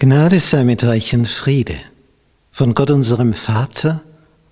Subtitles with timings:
[0.00, 1.76] Gnade sei mit euch und Friede
[2.52, 4.04] von Gott unserem Vater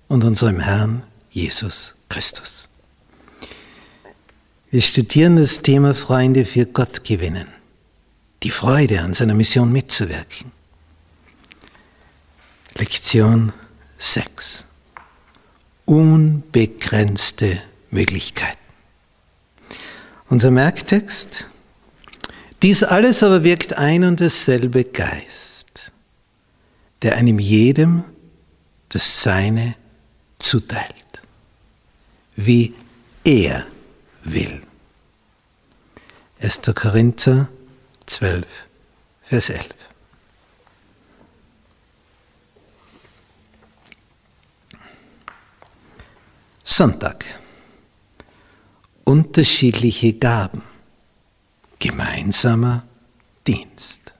[0.09, 2.67] und unserem Herrn Jesus Christus.
[4.69, 7.47] Wir studieren das Thema Freunde für Gott gewinnen,
[8.43, 10.51] die Freude an seiner Mission mitzuwirken.
[12.75, 13.53] Lektion
[13.99, 14.65] 6.
[15.85, 18.57] Unbegrenzte Möglichkeiten.
[20.27, 21.45] Unser Merktext
[22.61, 25.91] dies alles aber wirkt ein und dasselbe Geist,
[27.01, 28.03] der einem jedem
[28.89, 29.75] das Seine
[30.39, 31.21] zuteilt,
[32.35, 32.73] wie
[33.23, 33.65] er
[34.23, 34.61] will.
[36.39, 36.61] 1.
[36.75, 37.49] Korinther
[38.05, 38.45] 12,
[39.23, 39.67] Vers 11.
[46.63, 47.25] Sonntag.
[49.03, 50.61] Unterschiedliche Gaben
[51.87, 52.83] gemeinsamer
[53.45, 54.13] Dienst.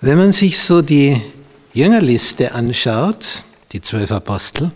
[0.00, 1.20] Wenn man sich so die
[1.72, 4.70] Jüngerliste anschaut, die zwölf Apostel,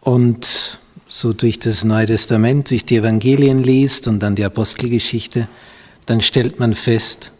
[0.00, 5.48] und so durch das Neue Testament, durch die Evangelien liest und dann die Apostelgeschichte,
[6.06, 7.32] dann stellt man fest,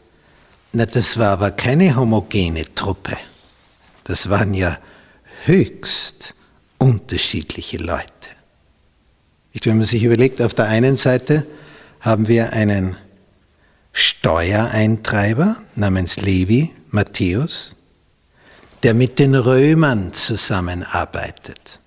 [0.72, 3.16] na, das war aber keine homogene Truppe.
[4.04, 4.78] Das waren ja
[5.44, 6.35] höchst
[6.86, 8.06] unterschiedliche Leute.
[9.64, 11.44] Wenn man sich überlegt, auf der einen Seite
[12.00, 12.96] haben wir einen
[13.92, 17.74] Steuereintreiber namens Levi, Matthäus,
[18.84, 21.80] der mit den Römern zusammenarbeitet.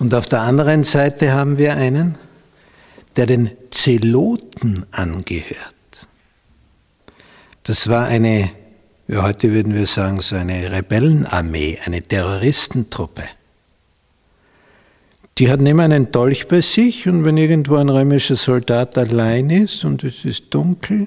[0.00, 2.16] Und auf der anderen Seite haben wir einen,
[3.14, 5.74] der den Zeloten angehört.
[7.62, 8.50] Das war eine
[9.08, 13.24] ja, heute würden wir sagen, so eine Rebellenarmee, eine Terroristentruppe.
[15.38, 19.84] Die hatten immer einen Dolch bei sich und wenn irgendwo ein römischer Soldat allein ist
[19.84, 21.06] und es ist dunkel,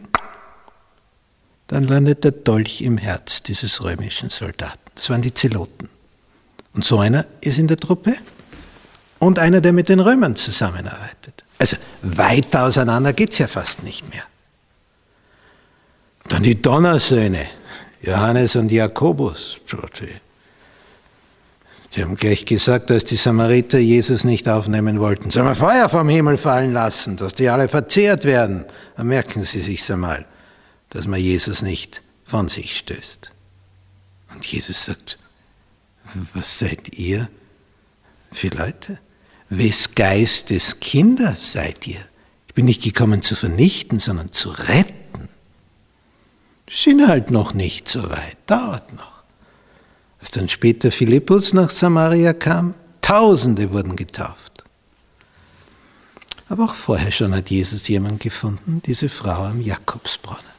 [1.67, 4.79] dann landet der Dolch im Herz dieses römischen Soldaten.
[4.95, 5.87] Das waren die Zeloten.
[6.73, 8.15] Und so einer ist in der Truppe
[9.19, 11.43] und einer, der mit den Römern zusammenarbeitet.
[11.59, 14.23] Also weiter auseinander geht es ja fast nicht mehr.
[16.29, 17.45] Dann die Donnersöhne,
[18.01, 19.59] Johannes und Jakobus.
[21.89, 25.29] Sie haben gleich gesagt, dass die Samariter Jesus nicht aufnehmen wollten.
[25.29, 28.65] Sollen wir Feuer vom Himmel fallen lassen, dass die alle verzehrt werden?
[28.95, 30.25] Dann merken Sie sich einmal,
[30.89, 33.31] dass man Jesus nicht von sich stößt.
[34.33, 35.19] Und Jesus sagt,
[36.33, 37.29] was seid ihr
[38.31, 38.97] für Leute?
[39.49, 41.99] Wes Geistes Kinder seid ihr?
[42.47, 45.00] Ich bin nicht gekommen zu vernichten, sondern zu retten
[46.73, 49.23] sind halt noch nicht so weit, dauert noch.
[50.19, 54.63] Als dann später Philippus nach Samaria kam, Tausende wurden getauft.
[56.47, 60.51] Aber auch vorher schon hat Jesus jemanden gefunden, diese Frau am Jakobsbrunnen.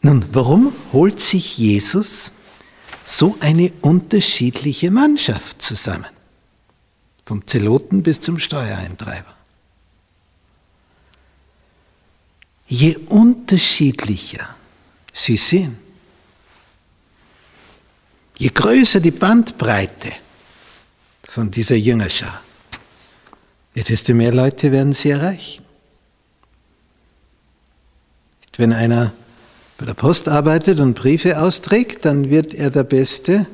[0.00, 2.32] Nun, warum holt sich Jesus
[3.04, 6.06] so eine unterschiedliche Mannschaft zusammen?
[7.24, 9.34] Vom Zeloten bis zum Steuereintreiber.
[12.72, 14.56] Je unterschiedlicher
[15.12, 15.76] sie sind,
[18.38, 20.12] je größer die Bandbreite
[21.24, 22.40] von dieser Jüngerschar,
[23.74, 25.64] desto mehr Leute werden sie erreichen.
[28.56, 29.12] Wenn einer
[29.76, 33.46] bei der Post arbeitet und Briefe austrägt, dann wird er der Beste,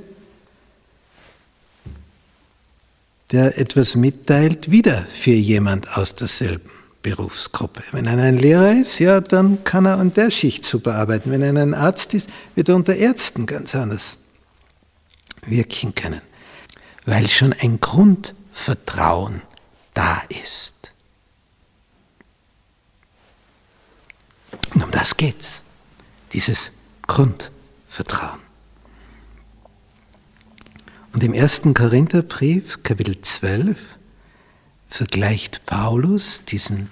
[3.33, 7.83] der etwas mitteilt, wieder für jemand aus derselben Berufsgruppe.
[7.93, 11.31] Wenn einer ein Lehrer ist, ja, dann kann er an der Schicht super arbeiten.
[11.31, 14.19] Wenn einer ein Arzt ist, wird er unter Ärzten ganz anders
[15.47, 16.21] wirken können,
[17.07, 19.43] weil schon ein Grundvertrauen
[19.95, 20.93] da ist.
[24.75, 25.63] Und um das geht's,
[26.33, 26.73] dieses
[27.07, 28.41] Grundvertrauen.
[31.13, 33.98] Und im ersten Korintherbrief, Kapitel 12,
[34.89, 36.91] vergleicht Paulus diesen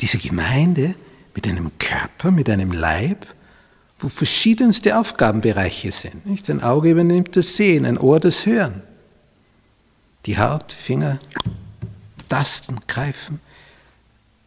[0.00, 0.94] diese Gemeinde
[1.34, 3.26] mit einem Körper, mit einem Leib,
[3.98, 6.26] wo verschiedenste Aufgabenbereiche sind.
[6.26, 6.50] Nicht?
[6.50, 8.82] Ein Auge übernimmt das Sehen, ein Ohr das Hören.
[10.26, 11.18] Die Haut, Finger,
[12.28, 13.40] Tasten, Greifen.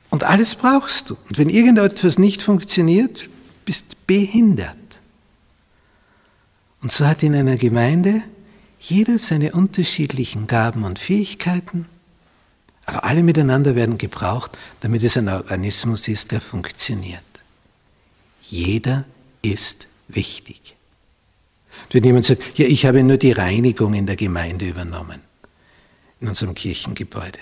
[0.09, 1.17] Und alles brauchst du.
[1.27, 3.29] Und wenn irgendetwas nicht funktioniert,
[3.65, 4.77] bist behindert.
[6.81, 8.21] Und so hat in einer Gemeinde
[8.79, 11.87] jeder seine unterschiedlichen Gaben und Fähigkeiten
[12.87, 17.21] aber alle miteinander werden gebraucht, damit es ein Organismus ist, der funktioniert.
[18.41, 19.03] Jeder
[19.41, 20.75] ist wichtig.
[21.91, 25.21] Wenn jemand sagt, ja, ich habe nur die Reinigung in der Gemeinde übernommen.
[26.19, 27.39] in unserem Kirchengebäude.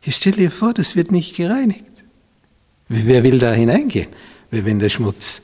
[0.00, 1.84] Hier stell dir vor, das wird nicht gereinigt.
[2.88, 4.08] Wer will da hineingehen,
[4.50, 5.42] wenn der Schmutz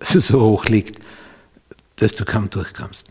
[0.00, 1.00] so hoch liegt,
[1.96, 3.08] dass du kaum durchkommst?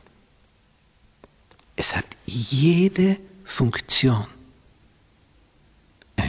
[1.76, 4.28] Es hat jede Funktion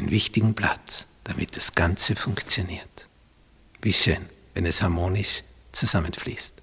[0.06, 3.08] einen wichtigen Platz, damit das Ganze funktioniert.
[3.82, 4.24] Wie schön,
[4.54, 5.42] wenn es harmonisch
[5.72, 6.54] zusammenfließt.